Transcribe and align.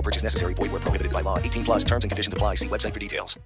No 0.00 0.02
purchase 0.02 0.22
necessary. 0.22 0.54
Void 0.54 0.72
where 0.72 0.80
prohibited 0.80 1.12
by 1.12 1.20
law. 1.20 1.36
18 1.38 1.62
plus 1.62 1.84
terms 1.84 2.04
and 2.04 2.10
conditions 2.10 2.32
apply. 2.32 2.54
See 2.54 2.68
website 2.68 2.94
for 2.94 3.00
details. 3.00 3.38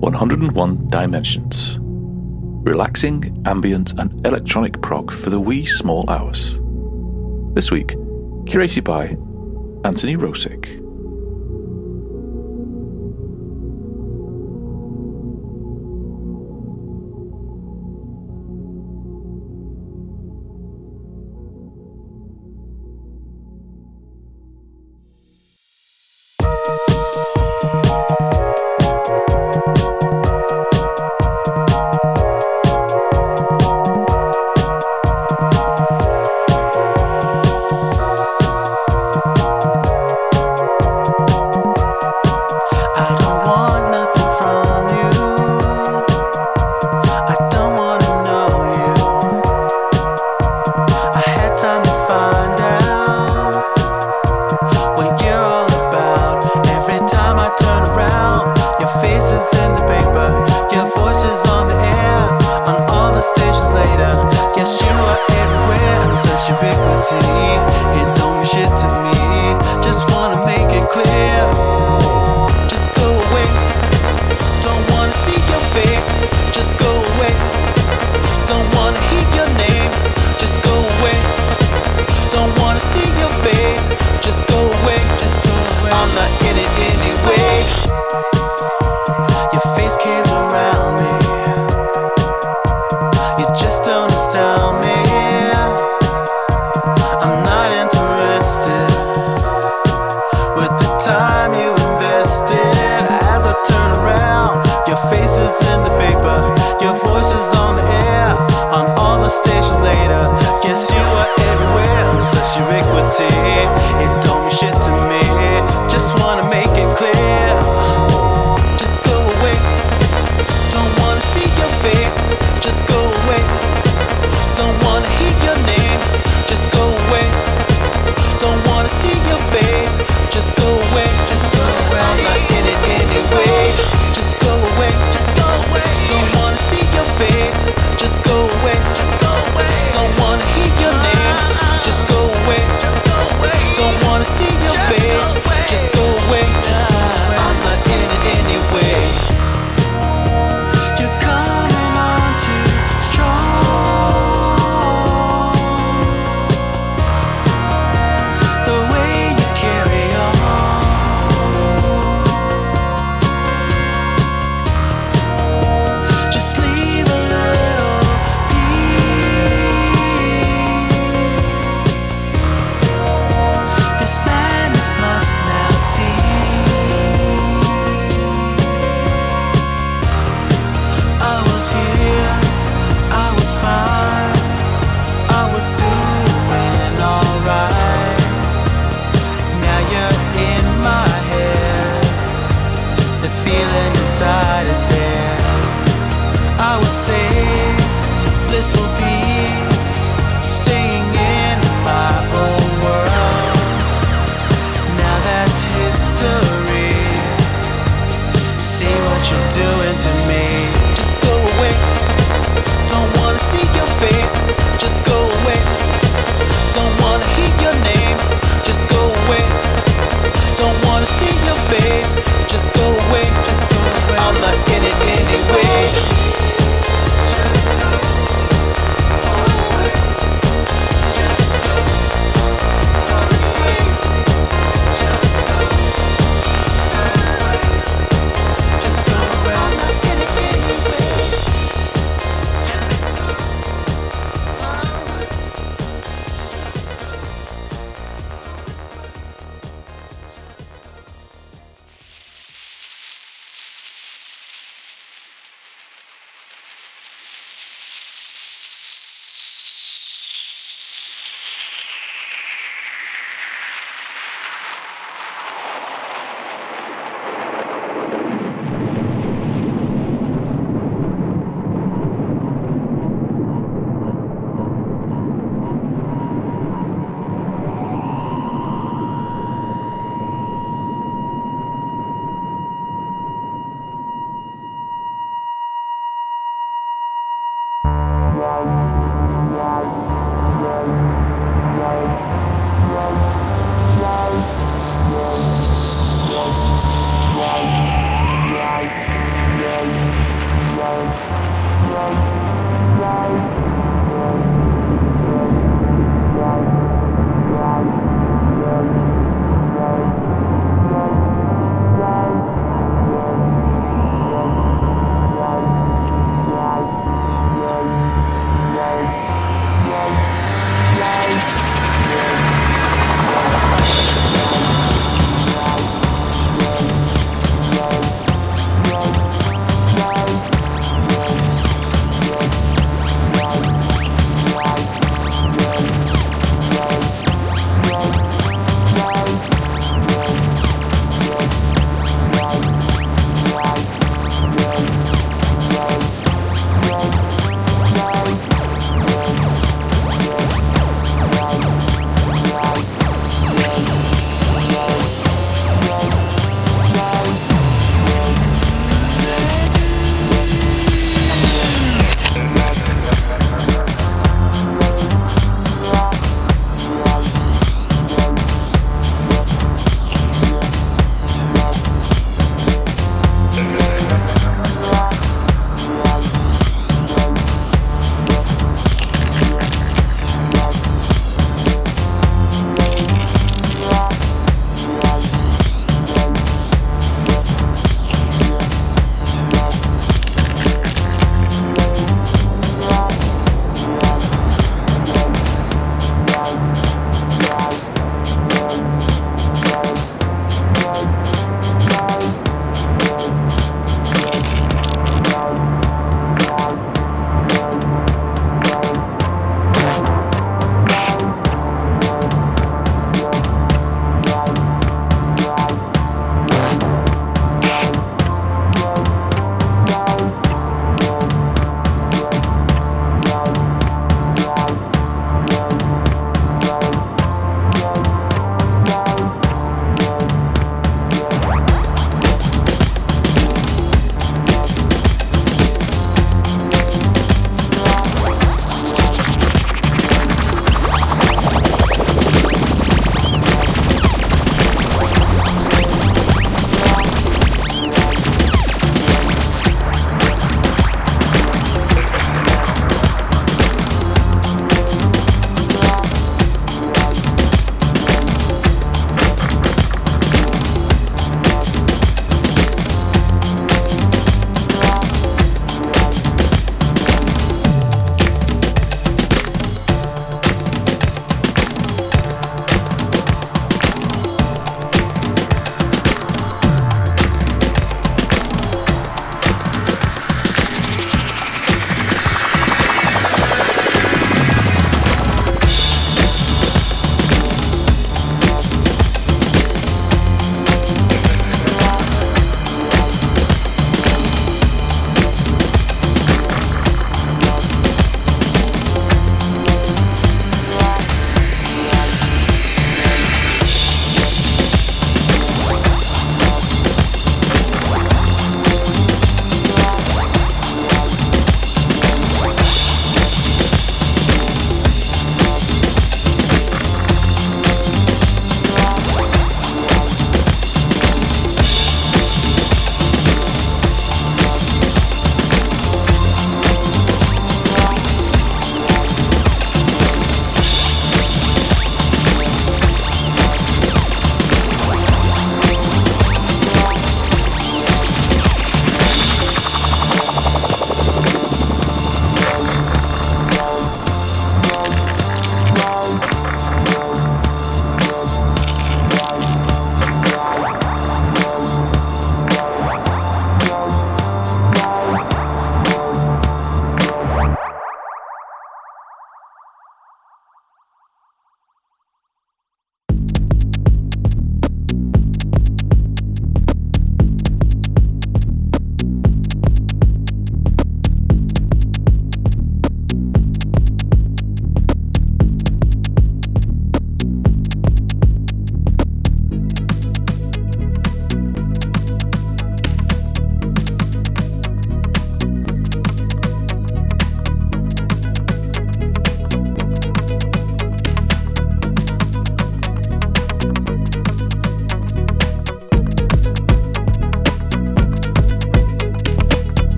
One 0.00 0.12
hundred 0.12 0.42
and 0.42 0.52
one 0.52 0.86
dimensions. 0.86 1.78
Relaxing, 1.80 3.42
ambient, 3.44 3.98
and 3.98 4.24
electronic 4.24 4.80
prog 4.82 5.10
for 5.10 5.30
the 5.30 5.40
wee 5.40 5.66
small 5.66 6.08
hours. 6.08 6.60
This 7.56 7.72
week, 7.72 7.88
curated 8.46 8.84
by 8.84 9.16
Anthony 9.84 10.16
Rosick. 10.16 10.83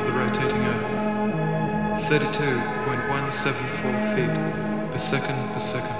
of 0.00 0.06
the 0.06 0.12
rotating 0.12 0.62
Earth 0.62 2.08
32.174 2.08 4.16
feet 4.16 4.34
per 4.90 4.96
second 4.96 5.52
per 5.52 5.58
second. 5.58 5.96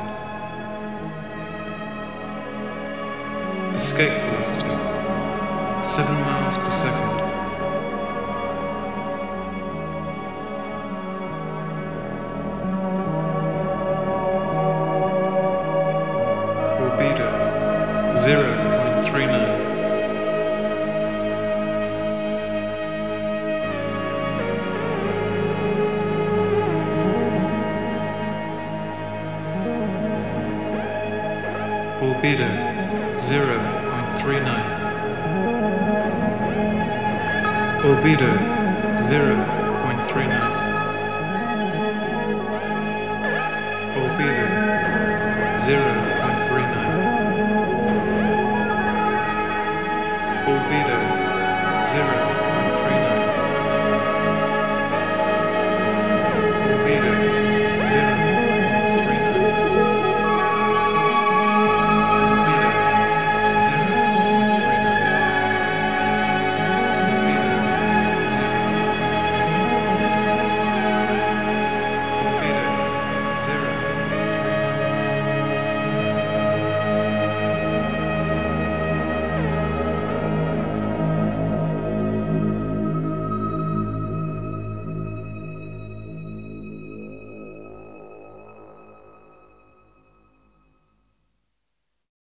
Escape 3.75 4.23
velocity 4.31 4.75
7 5.83 6.15
miles 6.23 6.57
per 6.57 6.71
second. 6.71 7.06